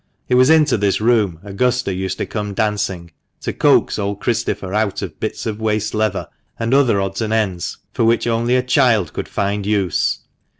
It 0.27 0.33
was 0.33 0.49
into 0.49 0.77
this 0.77 0.99
room 0.99 1.39
Augusta 1.43 1.93
used 1.93 2.17
to 2.17 2.25
come 2.25 2.55
dancing, 2.55 3.11
to 3.41 3.53
coax 3.53 3.99
old 3.99 4.19
Christopher 4.19 4.73
out 4.73 5.03
of 5.03 5.19
bits 5.19 5.45
of 5.45 5.61
waste 5.61 5.93
leather, 5.93 6.27
and 6.57 6.73
other 6.73 6.99
odds 6.99 7.21
106 7.21 7.21
THE 7.21 7.29
MANCHESTER 7.29 7.29
MAN. 7.29 7.43
and 7.43 7.53
ends, 7.53 7.77
for 7.93 8.05
which 8.05 8.25
only 8.33 8.55
a 8.55 8.63
child 8.67 9.13
could 9.13 9.27
find 9.27 9.63
use. 9.67 10.21